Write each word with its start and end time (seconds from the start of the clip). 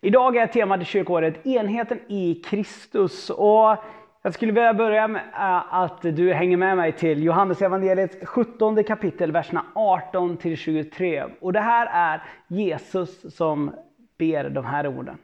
Idag 0.00 0.36
är 0.36 0.46
temat 0.46 0.82
i 0.82 0.84
kyrkåret 0.84 1.46
enheten 1.46 1.98
i 2.08 2.34
Kristus. 2.34 3.30
Och 3.30 3.76
jag 4.22 4.34
skulle 4.34 4.52
vilja 4.52 4.74
börja 4.74 5.08
med 5.08 5.22
eh, 5.34 5.74
att 5.74 6.02
du 6.02 6.32
hänger 6.32 6.56
med 6.56 6.76
mig 6.76 6.92
till 6.92 7.22
Johannes 7.22 7.62
evangeliet 7.62 8.28
17 8.28 8.84
kapitel, 8.84 9.32
verserna 9.32 9.64
18 9.74 10.36
till 10.36 10.56
23. 10.56 11.24
Och 11.40 11.52
det 11.52 11.60
här 11.60 11.88
är 11.92 12.22
Jesus 12.48 13.36
som 13.36 13.70
ber 14.18 14.50
de 14.50 14.64
här 14.64 14.86
orden. 14.86 15.18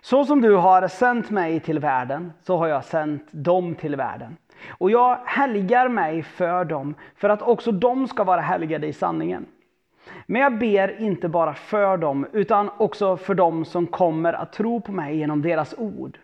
Så 0.00 0.24
som 0.24 0.40
du 0.40 0.56
har 0.56 0.88
sänt 0.88 1.30
mig 1.30 1.60
till 1.60 1.78
världen, 1.78 2.32
så 2.42 2.56
har 2.56 2.66
jag 2.66 2.84
sänt 2.84 3.28
dem 3.30 3.74
till 3.74 3.96
världen. 3.96 4.36
Och 4.68 4.90
jag 4.90 5.18
helgar 5.24 5.88
mig 5.88 6.22
för 6.22 6.64
dem, 6.64 6.94
för 7.16 7.28
att 7.28 7.42
också 7.42 7.72
de 7.72 8.08
ska 8.08 8.24
vara 8.24 8.40
helgade 8.40 8.86
i 8.86 8.92
sanningen. 8.92 9.46
Men 10.26 10.42
jag 10.42 10.58
ber 10.58 11.00
inte 11.00 11.28
bara 11.28 11.54
för 11.54 11.96
dem, 11.96 12.26
utan 12.32 12.70
också 12.76 13.16
för 13.16 13.34
dem 13.34 13.64
som 13.64 13.86
kommer 13.86 14.32
att 14.32 14.52
tro 14.52 14.80
på 14.80 14.92
mig 14.92 15.16
genom 15.16 15.42
deras 15.42 15.74
ord. 15.78 16.18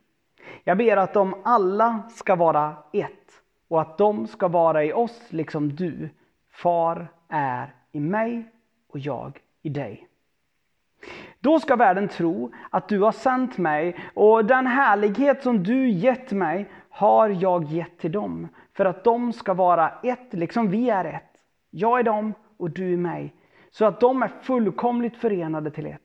Jag 0.65 0.79
ber 0.79 0.97
att 0.97 1.15
de 1.15 1.35
alla 1.45 2.03
ska 2.11 2.35
vara 2.35 2.77
ett 2.93 3.43
och 3.69 3.81
att 3.81 3.99
de 3.99 4.27
ska 4.27 4.49
vara 4.49 4.85
i 4.85 4.93
oss 4.93 5.23
liksom 5.29 5.77
du, 5.77 6.09
Far, 6.51 7.09
är 7.29 7.75
i 7.93 8.01
mig 8.01 8.51
och 8.89 8.99
jag 8.99 9.39
i 9.63 9.69
dig. 9.69 10.09
Då 11.41 11.61
ska 11.61 11.77
världen 11.77 12.09
tro 12.09 12.53
att 12.71 12.89
du 12.89 13.01
har 13.01 13.13
sänt 13.13 13.59
mig 13.59 13.97
och 14.15 14.45
den 14.45 14.67
härlighet 14.67 15.43
som 15.43 15.63
du 15.63 15.89
gett 15.89 16.33
mig 16.33 16.71
har 16.91 17.29
jag 17.29 17.65
gett 17.65 17.99
till 17.99 18.13
dem 18.13 18.49
för 18.73 18.85
att 18.85 19.05
de 19.05 19.33
ska 19.33 19.55
vara 19.55 19.93
ett 20.03 20.35
liksom 20.35 20.71
vi 20.71 20.91
är 20.91 21.05
ett. 21.05 21.33
Jag 21.71 21.99
är 21.99 22.03
dem 22.03 22.35
och 22.57 22.71
du 22.71 22.93
är 22.93 22.97
mig 22.97 23.35
så 23.71 23.85
att 23.85 24.01
de 24.01 24.23
är 24.23 24.29
fullkomligt 24.29 25.17
förenade 25.17 25.71
till 25.71 25.87
ett. 25.87 26.03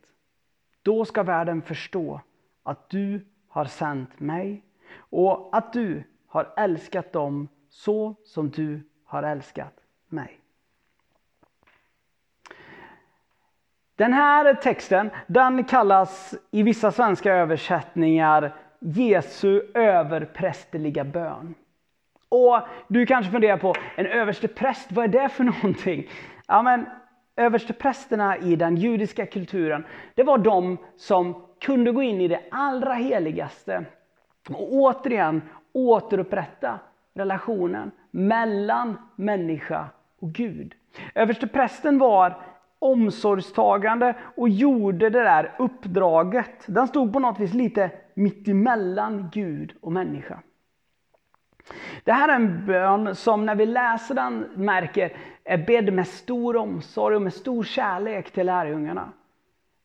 Då 0.81 1.05
ska 1.05 1.23
världen 1.23 1.61
förstå 1.61 2.21
att 2.63 2.89
du 2.89 3.25
har 3.47 3.65
sänt 3.65 4.19
mig 4.19 4.63
och 4.95 5.49
att 5.57 5.73
du 5.73 6.03
har 6.27 6.53
älskat 6.57 7.13
dem 7.13 7.47
så 7.69 8.15
som 8.23 8.49
du 8.49 8.83
har 9.05 9.23
älskat 9.23 9.73
mig. 10.07 10.39
Den 13.95 14.13
här 14.13 14.53
texten 14.53 15.09
den 15.27 15.63
kallas 15.63 16.35
i 16.51 16.63
vissa 16.63 16.91
svenska 16.91 17.33
översättningar 17.33 18.55
Jesu 18.79 19.61
överprästerliga 19.73 21.03
bön. 21.03 21.55
Och 22.29 22.59
Du 22.87 23.05
kanske 23.05 23.31
funderar 23.31 23.57
på 23.57 23.75
en 23.95 24.05
överstepräst, 24.05 24.91
vad 24.91 25.05
är 25.05 25.21
det 25.21 25.29
för 25.29 25.43
någonting? 25.43 26.09
Ja, 26.47 26.61
men 26.61 26.85
översteprästerna 27.35 28.37
i 28.37 28.55
den 28.55 28.75
judiska 28.75 29.25
kulturen, 29.25 29.85
det 30.15 30.23
var 30.23 30.37
de 30.37 30.77
som 30.97 31.45
kunde 31.59 31.91
gå 31.91 32.01
in 32.01 32.21
i 32.21 32.27
det 32.27 32.41
allra 32.51 32.93
heligaste 32.93 33.85
och 34.49 34.73
återigen 34.73 35.41
återupprätta 35.73 36.79
relationen 37.13 37.91
mellan 38.11 38.97
människa 39.15 39.85
och 40.19 40.33
Gud. 40.33 40.73
Översteprästen 41.16 41.97
var 41.97 42.41
omsorgstagande 42.79 44.16
och 44.35 44.50
gjorde 44.50 45.09
det 45.09 45.23
där 45.23 45.56
uppdraget. 45.59 46.66
Den 46.66 46.88
stod 46.88 47.13
på 47.13 47.19
något 47.19 47.39
vis 47.39 47.53
lite 47.53 47.91
mittemellan 48.13 49.29
Gud 49.33 49.73
och 49.81 49.91
människa. 49.91 50.39
Det 52.03 52.11
här 52.11 52.29
är 52.29 52.35
en 52.35 52.66
bön 52.66 53.16
som 53.16 53.45
när 53.45 53.55
vi 53.55 53.66
läser 53.66 54.16
den 54.16 54.39
märker 54.55 55.17
är 55.44 55.57
bedd 55.57 55.94
med 55.94 56.07
stor 56.07 56.55
omsorg 56.57 57.16
och 57.16 57.22
med 57.22 57.33
stor 57.33 57.63
kärlek 57.63 58.31
till 58.31 58.45
lärjungarna. 58.45 59.09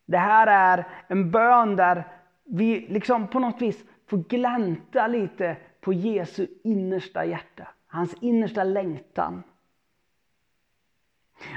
Det 0.07 0.19
här 0.19 0.47
är 0.47 0.87
en 1.09 1.31
bön 1.31 1.77
där 1.77 2.05
vi 2.45 2.87
liksom 2.89 3.29
på 3.29 3.39
något 3.39 3.63
vis 3.63 3.85
får 4.07 4.17
glänta 4.17 5.07
lite 5.07 5.57
på 5.81 5.93
Jesu 5.93 6.47
innersta 6.65 7.25
hjärta. 7.25 7.69
Hans 7.87 8.15
innersta 8.21 8.65
längtan. 8.65 9.43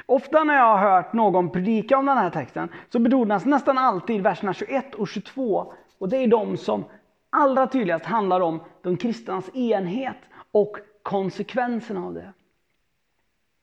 Ofta 0.06 0.44
när 0.44 0.56
jag 0.56 0.78
har 0.78 0.91
hört 0.91 1.13
någon 1.13 1.50
predika 1.50 1.97
om 1.97 2.06
den 2.06 2.18
här 2.18 2.29
texten 2.29 2.69
så 2.90 3.00
betonas 3.00 3.46
nästan 3.46 3.78
alltid 3.78 4.22
verserna 4.22 4.53
21 4.53 4.96
och 4.96 5.08
22. 5.08 5.74
Och 5.97 6.09
det 6.09 6.18
är 6.18 6.28
de 6.28 6.58
som 6.58 6.85
allra 7.29 7.67
tydligast 7.67 8.06
handlar 8.06 8.41
om 8.41 8.59
de 8.81 8.97
kristnas 8.97 9.56
enhet 9.56 10.17
och 10.51 10.78
konsekvenserna 11.03 12.06
av 12.06 12.13
det. 12.13 12.34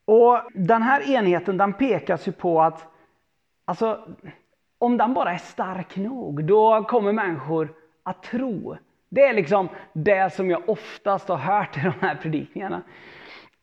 Och 0.05 0.41
Den 0.55 0.83
här 0.83 1.11
enheten 1.11 1.57
den 1.57 1.73
pekas 1.73 2.29
ju 2.29 2.33
på 2.33 2.63
att 2.63 2.87
alltså, 3.65 4.09
om 4.79 4.97
den 4.97 5.15
bara 5.15 5.33
är 5.33 5.39
stark 5.39 5.97
nog, 5.97 6.45
då 6.45 6.85
kommer 6.85 7.13
människor 7.13 7.75
att 8.03 8.23
tro. 8.23 8.77
Det 9.09 9.23
är 9.23 9.35
liksom 9.35 9.69
det 9.93 10.35
som 10.35 10.51
jag 10.51 10.69
oftast 10.69 11.29
har 11.29 11.37
hört 11.37 11.77
i 11.77 11.81
de 11.81 11.93
här 12.01 12.15
predikningarna. 12.15 12.83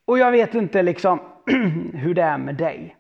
Och 0.06 0.20
jag 0.20 0.32
vet 0.32 0.56
inte 0.56 0.84
liksom 0.84 1.20
hur 1.94 2.14
det 2.14 2.22
är 2.22 2.38
med 2.38 2.56
dig. 2.56 2.96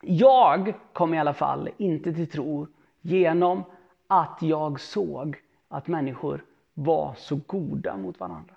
Jag 0.00 0.74
kom 0.92 1.14
i 1.14 1.18
alla 1.18 1.34
fall 1.34 1.68
inte 1.76 2.12
till 2.12 2.30
tro 2.30 2.66
genom 3.00 3.62
att 4.06 4.38
jag 4.40 4.80
såg 4.80 5.36
att 5.68 5.86
människor 5.88 6.44
var 6.74 7.14
så 7.16 7.40
goda 7.46 7.96
mot 7.96 8.20
varandra. 8.20 8.54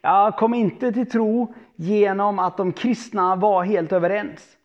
Jag 0.00 0.36
kom 0.36 0.54
inte 0.54 0.92
till 0.92 1.10
tro 1.10 1.54
genom 1.76 2.38
att 2.38 2.56
de 2.56 2.72
kristna 2.72 3.36
var 3.36 3.64
helt 3.64 3.92
överens. 3.92 4.56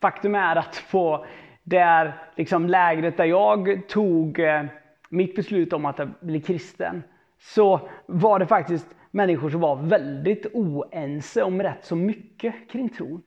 Faktum 0.00 0.34
är 0.34 0.56
att 0.56 0.84
på 0.90 1.26
det 1.62 2.12
liksom 2.36 2.66
lägret 2.66 3.16
där 3.16 3.24
jag 3.24 3.88
tog 3.88 4.38
eh, 4.38 4.64
mitt 5.08 5.36
beslut 5.36 5.72
om 5.72 5.86
att 5.86 6.20
bli 6.20 6.40
kristen 6.40 7.02
så 7.38 7.88
var 8.06 8.38
det 8.38 8.46
faktiskt 8.46 8.86
människor 9.10 9.50
som 9.50 9.60
var 9.60 9.76
väldigt 9.76 10.46
oense 10.52 11.42
om 11.42 11.62
rätt 11.62 11.84
så 11.84 11.96
mycket 11.96 12.70
kring 12.70 12.88
tron. 12.88 13.22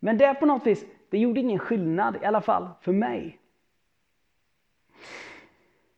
Men 0.00 0.18
det 0.18 0.34
på 0.34 0.46
något 0.46 0.66
vis, 0.66 0.84
det 1.10 1.18
gjorde 1.18 1.40
ingen 1.40 1.58
skillnad, 1.58 2.16
i 2.22 2.24
alla 2.24 2.40
fall 2.40 2.68
för 2.80 2.92
mig. 2.92 3.38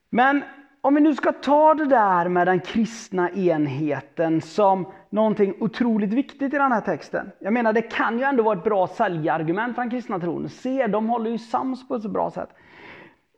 Men 0.09 0.43
om 0.81 0.95
vi 0.95 1.01
nu 1.01 1.15
ska 1.15 1.31
ta 1.31 1.73
det 1.73 1.85
där 1.85 2.27
med 2.27 2.47
den 2.47 2.59
kristna 2.59 3.29
enheten 3.29 4.41
som 4.41 4.85
någonting 5.09 5.55
otroligt 5.59 6.13
viktigt 6.13 6.53
i 6.53 6.57
den 6.57 6.71
här 6.71 6.81
texten. 6.81 7.31
Jag 7.39 7.53
menar, 7.53 7.73
det 7.73 7.81
kan 7.81 8.17
ju 8.17 8.23
ändå 8.23 8.43
vara 8.43 8.57
ett 8.57 8.63
bra 8.63 8.87
säljargument 8.87 9.75
för 9.75 9.81
den 9.81 9.91
kristna 9.91 10.19
tron. 10.19 10.49
Se, 10.49 10.87
de 10.87 11.09
håller 11.09 11.31
ju 11.31 11.37
sams 11.37 11.87
på 11.87 11.95
ett 11.95 12.01
så 12.01 12.09
bra 12.09 12.31
sätt. 12.31 12.49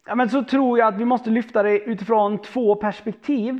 Ja, 0.05 0.15
men 0.15 0.29
så 0.29 0.43
tror 0.43 0.79
jag 0.79 0.87
att 0.87 0.99
vi 0.99 1.05
måste 1.05 1.29
lyfta 1.29 1.63
det 1.63 1.79
utifrån 1.79 2.37
två 2.37 2.75
perspektiv. 2.75 3.59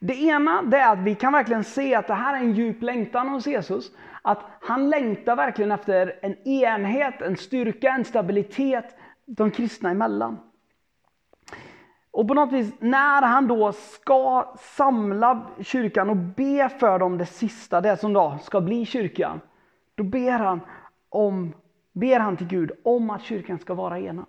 Det 0.00 0.14
ena 0.14 0.62
det 0.62 0.76
är 0.76 0.92
att 0.92 0.98
vi 0.98 1.14
kan 1.14 1.32
verkligen 1.32 1.64
se 1.64 1.94
att 1.94 2.06
det 2.06 2.14
här 2.14 2.34
är 2.34 2.38
en 2.38 2.52
djup 2.52 2.82
längtan 2.82 3.28
hos 3.28 3.46
Jesus. 3.46 3.90
Att 4.22 4.44
han 4.60 4.90
längtar 4.90 5.36
verkligen 5.36 5.72
efter 5.72 6.18
en 6.22 6.48
enhet, 6.48 7.22
en 7.22 7.36
styrka, 7.36 7.90
en 7.90 8.04
stabilitet 8.04 8.96
de 9.26 9.50
kristna 9.50 9.90
emellan. 9.90 10.38
Och 12.10 12.28
på 12.28 12.34
något 12.34 12.52
vis, 12.52 12.72
när 12.78 13.22
han 13.22 13.48
då 13.48 13.72
ska 13.72 14.54
samla 14.58 15.46
kyrkan 15.60 16.10
och 16.10 16.16
be 16.16 16.68
för 16.68 16.98
dem 16.98 17.18
det 17.18 17.26
sista, 17.26 17.80
det 17.80 17.96
som 17.96 18.12
då 18.12 18.38
ska 18.42 18.60
bli 18.60 18.86
kyrkan. 18.86 19.40
Då 19.94 20.04
ber 20.04 20.38
han, 20.38 20.60
om, 21.08 21.52
ber 21.92 22.20
han 22.20 22.36
till 22.36 22.46
Gud 22.46 22.72
om 22.84 23.10
att 23.10 23.22
kyrkan 23.22 23.58
ska 23.58 23.74
vara 23.74 23.98
enad. 23.98 24.26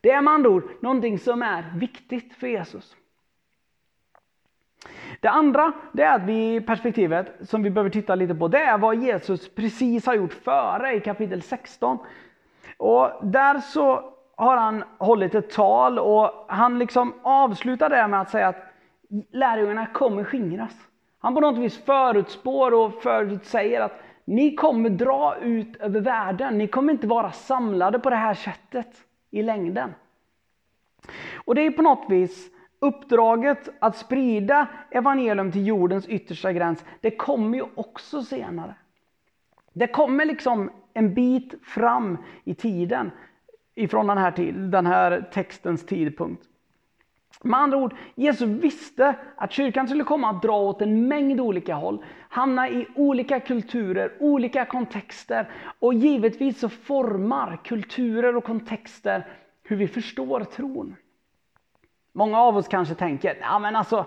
Det 0.00 0.10
är 0.10 0.22
med 0.22 0.34
andra 0.34 0.50
ord 0.50 0.70
någonting 0.80 1.18
som 1.18 1.42
är 1.42 1.72
viktigt 1.76 2.34
för 2.34 2.46
Jesus. 2.46 2.96
Det 5.20 5.28
andra 5.28 5.72
det 5.92 6.02
är 6.02 6.14
att 6.14 6.22
vi 6.22 6.60
perspektivet 6.60 7.48
som 7.48 7.62
vi 7.62 7.70
behöver 7.70 7.90
titta 7.90 8.14
lite 8.14 8.34
på, 8.34 8.48
det 8.48 8.58
är 8.58 8.78
vad 8.78 8.96
Jesus 8.96 9.54
precis 9.54 10.06
har 10.06 10.14
gjort 10.14 10.32
före 10.32 10.94
i 10.94 11.00
kapitel 11.00 11.42
16. 11.42 11.98
Och 12.76 13.10
där 13.22 13.58
så 13.58 14.14
har 14.40 14.56
han 14.56 14.84
hållit 14.98 15.34
ett 15.34 15.50
tal 15.50 15.98
och 15.98 16.44
han 16.48 16.78
liksom 16.78 17.14
avslutar 17.22 17.90
det 17.90 18.08
med 18.08 18.20
att 18.20 18.30
säga 18.30 18.48
att 18.48 18.64
lärjungarna 19.32 19.86
kommer 19.86 20.24
skingras. 20.24 20.76
Han 21.18 21.34
på 21.34 21.40
något 21.40 21.58
vis 21.58 21.84
förutspår 21.84 22.74
och 22.74 23.02
förutsäger 23.02 23.80
att 23.80 24.02
ni 24.24 24.54
kommer 24.54 24.90
dra 24.90 25.36
ut 25.36 25.76
över 25.76 26.00
världen. 26.00 26.58
Ni 26.58 26.66
kommer 26.66 26.92
inte 26.92 27.06
vara 27.06 27.32
samlade 27.32 27.98
på 27.98 28.10
det 28.10 28.16
här 28.16 28.34
sättet 28.34 29.04
i 29.30 29.42
längden. 29.42 29.94
Och 31.34 31.54
det 31.54 31.66
är 31.66 31.70
på 31.70 31.82
något 31.82 32.06
vis 32.08 32.50
uppdraget 32.78 33.68
att 33.78 33.96
sprida 33.96 34.66
evangelium 34.90 35.52
till 35.52 35.66
jordens 35.66 36.08
yttersta 36.08 36.52
gräns, 36.52 36.84
det 37.00 37.10
kommer 37.10 37.58
ju 37.58 37.64
också 37.74 38.22
senare. 38.22 38.74
Det 39.72 39.86
kommer 39.86 40.24
liksom 40.24 40.70
en 40.94 41.14
bit 41.14 41.54
fram 41.64 42.18
i 42.44 42.54
tiden 42.54 43.10
ifrån 43.80 44.06
den 44.06 44.18
här, 44.18 44.30
till, 44.30 44.70
den 44.70 44.86
här 44.86 45.30
textens 45.32 45.86
tidpunkt. 45.86 46.42
Med 47.42 47.60
andra 47.60 47.78
ord, 47.78 47.94
Jesus 48.14 48.48
visste 48.48 49.14
att 49.36 49.52
kyrkan 49.52 49.88
skulle 49.88 50.04
komma 50.04 50.30
att 50.30 50.42
dra 50.42 50.56
åt 50.56 50.82
en 50.82 51.08
mängd 51.08 51.40
olika 51.40 51.74
håll, 51.74 52.04
hamna 52.28 52.68
i 52.68 52.86
olika 52.94 53.40
kulturer, 53.40 54.12
olika 54.20 54.64
kontexter 54.64 55.48
och 55.78 55.94
givetvis 55.94 56.60
så 56.60 56.68
formar 56.68 57.60
kulturer 57.64 58.36
och 58.36 58.44
kontexter 58.44 59.26
hur 59.62 59.76
vi 59.76 59.88
förstår 59.88 60.44
tron. 60.44 60.96
Många 62.12 62.40
av 62.40 62.56
oss 62.56 62.68
kanske 62.68 62.94
tänker, 62.94 63.36
ja 63.40 63.58
men 63.58 63.76
alltså 63.76 64.06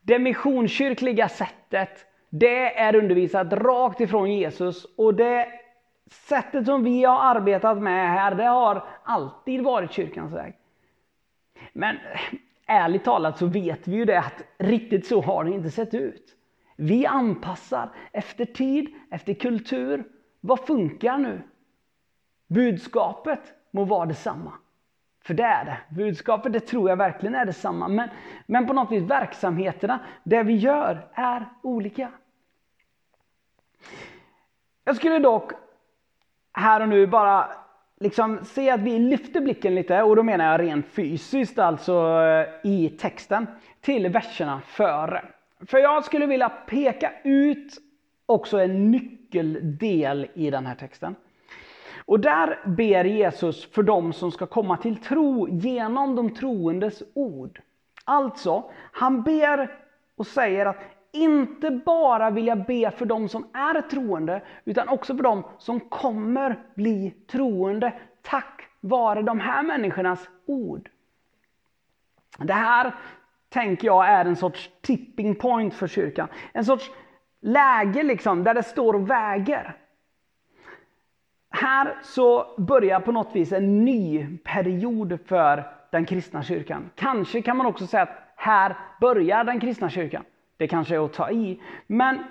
det 0.00 0.18
missionskyrkliga 0.18 1.28
sättet, 1.28 2.06
det 2.30 2.78
är 2.78 2.96
undervisat 2.96 3.52
rakt 3.52 4.00
ifrån 4.00 4.32
Jesus 4.32 4.86
och 4.96 5.14
det 5.14 5.46
sättet 6.12 6.66
som 6.66 6.84
vi 6.84 7.04
har 7.04 7.36
arbetat 7.36 7.78
med 7.78 8.10
här, 8.10 8.34
det 8.34 8.44
har 8.44 8.84
alltid 9.02 9.62
varit 9.62 9.92
kyrkans 9.92 10.32
väg. 10.32 10.54
Men 11.72 11.96
ärligt 12.66 13.04
talat 13.04 13.38
så 13.38 13.46
vet 13.46 13.88
vi 13.88 13.96
ju 13.96 14.04
det 14.04 14.18
att 14.18 14.42
riktigt 14.58 15.06
så 15.06 15.20
har 15.20 15.44
det 15.44 15.50
inte 15.50 15.70
sett 15.70 15.94
ut. 15.94 16.36
Vi 16.76 17.06
anpassar 17.06 17.90
efter 18.12 18.44
tid, 18.44 18.94
efter 19.10 19.34
kultur. 19.34 20.04
Vad 20.40 20.60
funkar 20.60 21.18
nu? 21.18 21.42
Budskapet 22.46 23.40
må 23.70 23.84
vara 23.84 24.06
detsamma. 24.06 24.52
För 25.24 25.34
det 25.34 25.42
är 25.42 25.64
det. 25.64 25.78
Budskapet 25.94 26.52
det 26.52 26.60
tror 26.60 26.88
jag 26.88 26.96
verkligen 26.96 27.34
är 27.34 27.46
detsamma. 27.46 27.88
Men, 27.88 28.08
men 28.46 28.66
på 28.66 28.72
något 28.72 28.92
vis 28.92 29.02
verksamheterna, 29.02 30.00
det 30.24 30.42
vi 30.42 30.56
gör, 30.56 31.08
är 31.14 31.48
olika. 31.62 32.12
Jag 34.84 34.96
skulle 34.96 35.18
dock 35.18 35.52
här 36.52 36.80
och 36.80 36.88
nu 36.88 37.06
bara 37.06 37.50
liksom 38.00 38.44
se 38.44 38.70
att 38.70 38.80
vi 38.80 38.98
lyfter 38.98 39.40
blicken 39.40 39.74
lite, 39.74 40.02
och 40.02 40.16
då 40.16 40.22
menar 40.22 40.52
jag 40.52 40.60
rent 40.60 40.86
fysiskt, 40.86 41.58
alltså 41.58 41.92
eh, 42.22 42.70
i 42.70 42.88
texten, 42.88 43.46
till 43.80 44.08
verserna 44.08 44.60
före. 44.66 45.24
För 45.66 45.78
jag 45.78 46.04
skulle 46.04 46.26
vilja 46.26 46.48
peka 46.48 47.12
ut 47.24 47.78
också 48.26 48.58
en 48.58 48.90
nyckeldel 48.90 50.26
i 50.34 50.50
den 50.50 50.66
här 50.66 50.74
texten. 50.74 51.14
Och 52.04 52.20
där 52.20 52.58
ber 52.66 53.04
Jesus 53.04 53.72
för 53.72 53.82
dem 53.82 54.12
som 54.12 54.32
ska 54.32 54.46
komma 54.46 54.76
till 54.76 54.96
tro 54.96 55.48
genom 55.48 56.16
de 56.16 56.34
troendes 56.34 57.02
ord. 57.14 57.60
Alltså, 58.04 58.70
han 58.92 59.22
ber 59.22 59.78
och 60.16 60.26
säger 60.26 60.66
att 60.66 60.76
inte 61.12 61.70
bara 61.70 62.30
vilja 62.30 62.56
be 62.56 62.90
för 62.90 63.06
de 63.06 63.28
som 63.28 63.46
är 63.52 63.80
troende, 63.80 64.42
utan 64.64 64.88
också 64.88 65.16
för 65.16 65.22
de 65.22 65.44
som 65.58 65.80
kommer 65.80 66.58
bli 66.74 67.14
troende 67.30 67.92
tack 68.22 68.68
vare 68.80 69.22
de 69.22 69.40
här 69.40 69.62
människornas 69.62 70.28
ord. 70.46 70.88
Det 72.38 72.52
här 72.52 72.94
tänker 73.48 73.86
jag 73.86 74.08
är 74.08 74.24
en 74.24 74.36
sorts 74.36 74.70
tipping 74.80 75.34
point 75.34 75.74
för 75.74 75.86
kyrkan. 75.86 76.28
En 76.52 76.64
sorts 76.64 76.90
läge 77.40 78.02
liksom, 78.02 78.44
där 78.44 78.54
det 78.54 78.62
står 78.62 78.94
och 78.94 79.10
väger. 79.10 79.76
Här 81.50 81.94
så 82.02 82.54
börjar 82.58 83.00
på 83.00 83.12
något 83.12 83.36
vis 83.36 83.52
en 83.52 83.84
ny 83.84 84.38
period 84.44 85.18
för 85.26 85.64
den 85.90 86.04
kristna 86.04 86.42
kyrkan. 86.42 86.90
Kanske 86.94 87.42
kan 87.42 87.56
man 87.56 87.66
också 87.66 87.86
säga 87.86 88.02
att 88.02 88.32
här 88.36 88.76
börjar 89.00 89.44
den 89.44 89.60
kristna 89.60 89.90
kyrkan. 89.90 90.24
Det 90.56 90.68
kanske 90.68 90.94
är 90.94 91.04
att 91.04 91.12
ta 91.12 91.30
i. 91.30 91.60
Men 91.86 92.24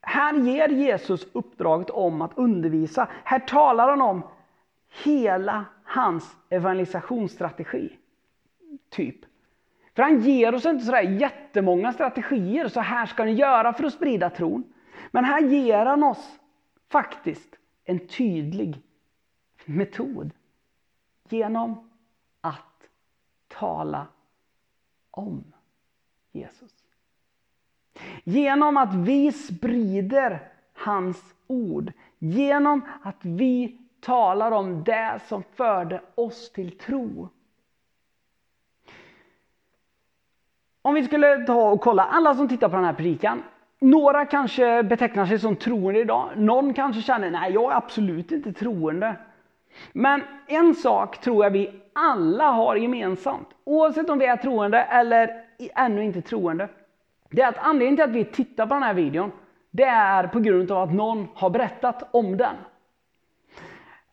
här 0.00 0.34
ger 0.34 0.68
Jesus 0.68 1.26
uppdraget 1.32 1.90
om 1.90 2.22
att 2.22 2.38
undervisa. 2.38 3.08
Här 3.24 3.38
talar 3.38 3.88
han 3.88 4.02
om 4.02 4.22
hela 5.04 5.64
hans 5.84 6.36
evangelisationsstrategi. 6.48 7.98
Typ. 8.88 9.16
För 9.94 10.02
han 10.02 10.20
ger 10.20 10.54
oss 10.54 10.66
inte 10.66 10.84
sådär 10.84 11.02
jättemånga 11.02 11.92
strategier, 11.92 12.68
så 12.68 12.80
här 12.80 13.06
ska 13.06 13.24
ni 13.24 13.32
göra 13.32 13.72
för 13.72 13.84
att 13.84 13.92
sprida 13.92 14.30
tron. 14.30 14.64
Men 15.10 15.24
här 15.24 15.40
ger 15.40 15.86
han 15.86 16.02
oss 16.02 16.38
faktiskt 16.88 17.56
en 17.84 18.06
tydlig 18.06 18.82
metod. 19.64 20.30
Genom 21.28 21.90
att 22.40 22.88
tala 23.48 24.06
om 25.10 25.44
Jesus. 26.32 26.77
Genom 28.24 28.76
att 28.76 28.94
vi 28.94 29.32
sprider 29.32 30.40
hans 30.74 31.34
ord. 31.46 31.92
Genom 32.18 32.82
att 33.02 33.16
vi 33.20 33.78
talar 34.00 34.52
om 34.52 34.84
det 34.84 35.20
som 35.26 35.42
förde 35.42 36.00
oss 36.14 36.52
till 36.52 36.78
tro. 36.78 37.28
Om 40.82 40.94
vi 40.94 41.04
skulle 41.04 41.46
ta 41.46 41.70
och 41.70 41.80
kolla 41.80 42.04
alla 42.04 42.34
som 42.34 42.48
tittar 42.48 42.68
på 42.68 42.76
den 42.76 42.84
här 42.84 42.92
predikan. 42.92 43.42
Några 43.80 44.24
kanske 44.24 44.82
betecknar 44.82 45.26
sig 45.26 45.38
som 45.38 45.56
troende 45.56 46.00
idag. 46.00 46.28
Någon 46.36 46.74
kanske 46.74 47.02
känner, 47.02 47.30
nej 47.30 47.52
jag 47.52 47.72
är 47.72 47.76
absolut 47.76 48.32
inte 48.32 48.52
troende. 48.52 49.16
Men 49.92 50.22
en 50.46 50.74
sak 50.74 51.20
tror 51.20 51.44
jag 51.44 51.50
vi 51.50 51.80
alla 51.92 52.50
har 52.50 52.76
gemensamt. 52.76 53.48
Oavsett 53.64 54.10
om 54.10 54.18
vi 54.18 54.26
är 54.26 54.36
troende 54.36 54.82
eller 54.82 55.44
ännu 55.74 56.04
inte 56.04 56.22
troende 56.22 56.68
det 57.30 57.42
är 57.42 57.48
att 57.48 57.58
anledningen 57.58 57.96
till 57.96 58.04
att 58.04 58.26
vi 58.26 58.32
tittar 58.32 58.66
på 58.66 58.74
den 58.74 58.82
här 58.82 58.94
videon, 58.94 59.32
det 59.70 59.84
är 59.84 60.26
på 60.26 60.40
grund 60.40 60.70
av 60.70 60.82
att 60.88 60.94
någon 60.94 61.28
har 61.34 61.50
berättat 61.50 62.08
om 62.10 62.36
den. 62.36 62.56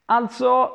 Alltså, 0.05 0.71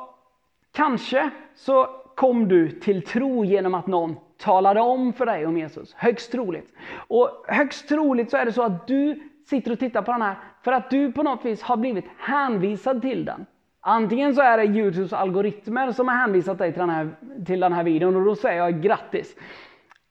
kanske 0.73 1.31
så 1.55 1.87
kom 2.15 2.49
du 2.49 2.71
till 2.71 3.03
tro 3.03 3.45
genom 3.45 3.75
att 3.75 3.87
någon 3.87 4.17
talade 4.39 4.81
om 4.81 5.13
för 5.13 5.27
dig 5.27 5.47
om 5.47 5.57
Jesus. 5.57 5.95
Högst 5.95 6.33
troligt. 6.33 6.75
Och 7.09 7.45
högst 7.49 7.89
troligt 7.89 8.31
så 8.31 8.37
är 8.37 8.45
det 8.45 8.53
så 8.53 8.63
att 8.63 8.87
du 8.87 9.23
sitter 9.47 9.73
och 9.73 9.79
tittar 9.79 10.03
på 10.03 10.13
den 10.13 10.23
här 10.23 10.37
för 10.63 10.73
att 10.73 10.91
du 10.91 11.13
på 11.13 11.23
något 11.23 11.45
vis 11.45 11.63
har 11.63 11.77
blivit 11.77 12.05
hänvisad 12.19 13.03
till 13.03 13.25
den. 13.25 13.47
Antingen 13.81 14.35
så 14.35 14.41
är 14.41 14.57
det 14.57 14.65
Youtubes 14.65 15.13
algoritmer 15.13 15.93
som 15.93 16.09
har 16.09 16.15
hänvisat 16.15 16.59
dig 16.59 16.73
till 16.73 16.81
den 16.81 16.91
här, 16.91 17.11
till 17.47 17.61
den 17.61 17.73
här 17.73 17.85
videon 17.85 18.17
och 18.17 18.25
då 18.25 18.35
säger 18.35 18.59
jag 18.59 18.83
grattis. 18.83 19.37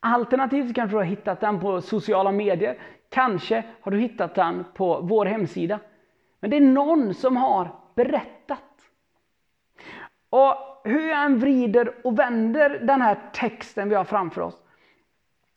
Alternativt 0.00 0.74
kanske 0.74 0.94
du 0.94 0.98
har 0.98 1.04
hittat 1.04 1.40
den 1.40 1.60
på 1.60 1.80
sociala 1.80 2.32
medier. 2.32 2.78
Kanske 3.08 3.64
har 3.80 3.92
du 3.92 3.98
hittat 3.98 4.34
den 4.34 4.64
på 4.74 5.00
vår 5.00 5.26
hemsida. 5.26 5.80
Men 6.40 6.50
det 6.50 6.56
är 6.56 6.60
någon 6.60 7.14
som 7.14 7.36
har 7.36 7.68
berättat. 7.94 8.60
Och 10.30 10.54
hur 10.84 11.08
jag 11.08 11.24
än 11.24 11.38
vrider 11.38 12.06
och 12.06 12.18
vänder 12.18 12.70
den 12.70 13.02
här 13.02 13.18
texten 13.32 13.88
vi 13.88 13.94
har 13.94 14.04
framför 14.04 14.40
oss 14.40 14.62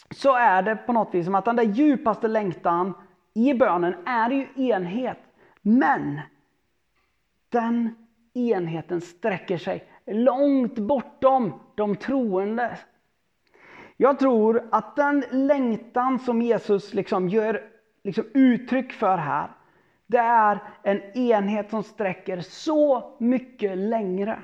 så 0.10 0.36
är 0.36 0.62
det 0.62 0.76
på 0.76 0.94
något 0.94 1.14
vis 1.14 1.26
som 1.26 1.36
att 1.36 1.46
den 1.46 1.56
där 1.56 1.64
djupaste 1.64 2.28
längtan 2.28 2.94
i 3.34 3.54
bönen 3.54 3.96
är 4.06 4.30
ju 4.30 4.48
enhet. 4.56 5.20
Men 5.62 6.22
den 7.50 7.96
enheten 8.34 9.02
sträcker 9.02 9.58
sig 9.58 9.88
långt 10.06 10.80
bortom 10.80 11.60
de 11.76 11.96
troende 11.96 12.78
jag 14.04 14.20
tror 14.20 14.68
att 14.72 14.96
den 14.96 15.24
längtan 15.32 16.20
som 16.20 16.42
Jesus 16.42 16.94
liksom 16.94 17.30
gör 17.30 17.62
liksom 18.04 18.24
uttryck 18.34 18.94
för 18.94 19.18
här, 19.18 19.48
det 20.08 20.18
är 20.18 20.60
en 20.84 21.18
enhet 21.18 21.70
som 21.70 21.84
sträcker 21.84 22.42
så 22.42 23.14
mycket 23.18 23.78
längre. 23.78 24.40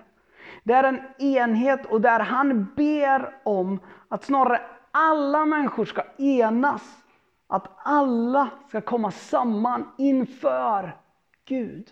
Det 0.64 0.74
är 0.74 0.84
en 0.84 1.02
enhet 1.18 1.86
och 1.86 2.02
där 2.02 2.20
han 2.20 2.68
ber 2.76 3.36
om 3.44 3.80
att 4.08 4.24
snarare 4.24 4.62
alla 4.92 5.46
människor 5.46 5.86
ska 5.86 6.04
enas. 6.18 6.98
Att 7.48 7.68
alla 7.78 8.50
ska 8.68 8.82
komma 8.82 9.12
samman 9.12 9.92
inför 9.98 10.96
Gud. 11.46 11.88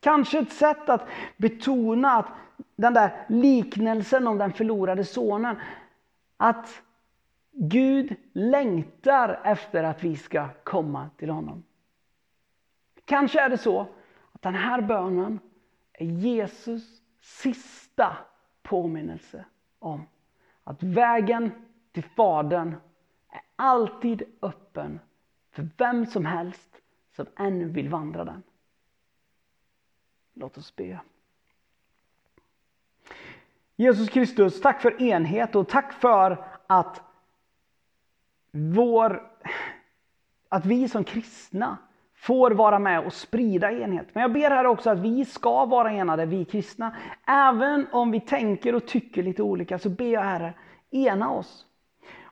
Kanske 0.00 0.38
ett 0.38 0.52
sätt 0.52 0.88
att 0.88 1.08
betona 1.36 2.12
att 2.16 2.28
den 2.76 2.94
där 2.94 3.26
liknelsen 3.28 4.26
om 4.26 4.38
den 4.38 4.52
förlorade 4.52 5.04
sonen, 5.04 5.56
att 6.42 6.82
Gud 7.52 8.16
längtar 8.32 9.40
efter 9.44 9.84
att 9.84 10.04
vi 10.04 10.16
ska 10.16 10.48
komma 10.64 11.10
till 11.16 11.30
honom. 11.30 11.64
Kanske 13.04 13.40
är 13.40 13.48
det 13.48 13.58
så 13.58 13.86
att 14.32 14.42
den 14.42 14.54
här 14.54 14.82
bönen 14.82 15.40
är 15.92 16.04
Jesus 16.06 17.02
sista 17.20 18.16
påminnelse 18.62 19.44
om 19.78 20.06
att 20.64 20.82
vägen 20.82 21.50
till 21.92 22.04
Fadern 22.04 22.74
är 23.28 23.42
alltid 23.56 24.22
öppen 24.42 25.00
för 25.50 25.68
vem 25.78 26.06
som 26.06 26.26
helst 26.26 26.80
som 27.16 27.26
ännu 27.36 27.68
vill 27.68 27.88
vandra 27.88 28.24
den. 28.24 28.42
Låt 30.32 30.58
oss 30.58 30.76
be. 30.76 31.00
Jesus 33.80 34.08
Kristus, 34.08 34.60
tack 34.60 34.80
för 34.80 35.02
enhet 35.02 35.56
och 35.56 35.68
tack 35.68 35.92
för 35.92 36.44
att 36.66 37.02
vår, 38.52 39.22
att 40.48 40.66
vi 40.66 40.88
som 40.88 41.04
kristna 41.04 41.76
får 42.16 42.50
vara 42.50 42.78
med 42.78 43.06
och 43.06 43.12
sprida 43.12 43.72
enhet. 43.72 44.06
Men 44.12 44.22
jag 44.22 44.32
ber 44.32 44.50
här 44.50 44.66
också 44.66 44.90
att 44.90 44.98
vi 44.98 45.24
ska 45.24 45.64
vara 45.64 45.92
enade, 45.92 46.26
vi 46.26 46.44
kristna. 46.44 46.96
Även 47.26 47.86
om 47.92 48.10
vi 48.10 48.20
tänker 48.20 48.74
och 48.74 48.86
tycker 48.86 49.22
lite 49.22 49.42
olika 49.42 49.78
så 49.78 49.88
ber 49.88 50.12
jag 50.12 50.22
Herre, 50.22 50.54
ena 50.90 51.30
oss. 51.30 51.66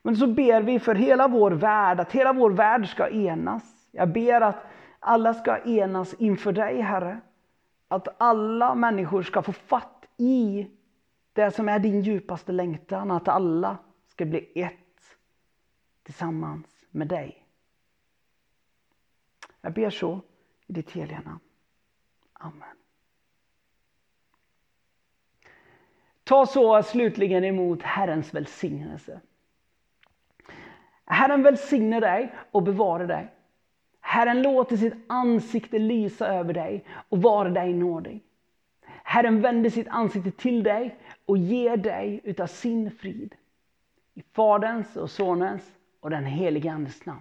Men 0.02 0.16
så 0.16 0.26
ber 0.26 0.62
vi 0.62 0.80
för 0.80 0.94
hela 0.94 1.28
vår 1.28 1.50
värld, 1.50 2.00
att 2.00 2.12
hela 2.12 2.32
vår 2.32 2.50
värld 2.50 2.88
ska 2.88 3.08
enas. 3.08 3.62
Jag 3.92 4.08
ber 4.08 4.40
att 4.40 4.66
alla 5.00 5.34
ska 5.34 5.58
enas 5.58 6.14
inför 6.14 6.52
dig 6.52 6.80
Herre. 6.80 7.20
Att 7.88 8.08
alla 8.18 8.74
människor 8.74 9.22
ska 9.22 9.42
få 9.42 9.52
fatt 9.52 10.06
i 10.16 10.66
det 11.38 11.50
som 11.50 11.68
är 11.68 11.78
din 11.78 12.00
djupaste 12.02 12.52
längtan, 12.52 13.10
att 13.10 13.28
alla 13.28 13.78
ska 14.06 14.24
bli 14.24 14.52
ett 14.54 15.18
tillsammans 16.02 16.66
med 16.90 17.08
dig. 17.08 17.46
Jag 19.60 19.72
ber 19.72 19.90
så 19.90 20.20
i 20.66 20.72
ditt 20.72 20.90
heliga 20.90 21.20
namn. 21.20 21.40
Amen. 22.32 22.76
Ta 26.24 26.46
så 26.46 26.82
slutligen 26.82 27.44
emot 27.44 27.82
Herrens 27.82 28.34
välsignelse. 28.34 29.20
Herren 31.04 31.42
välsigne 31.42 32.00
dig 32.00 32.34
och 32.50 32.62
bevara 32.62 33.06
dig. 33.06 33.34
Herren 34.00 34.42
låter 34.42 34.76
sitt 34.76 34.94
ansikte 35.06 35.78
lysa 35.78 36.26
över 36.26 36.52
dig 36.52 36.84
och 37.08 37.22
vara 37.22 37.48
dig 37.48 37.72
nådig. 37.72 38.24
Herren 39.08 39.40
vänder 39.42 39.70
sitt 39.70 39.88
ansikte 39.88 40.30
till 40.30 40.62
dig 40.62 40.98
och 41.28 41.38
ger 41.38 41.76
dig 41.76 42.20
utav 42.24 42.46
sin 42.46 42.90
frid. 42.90 43.34
I 44.14 44.22
Faderns 44.22 44.96
och 44.96 45.10
Sonens 45.10 45.62
och 46.00 46.10
den 46.10 46.24
helige 46.24 46.72
Andes 46.72 47.06
namn. 47.06 47.20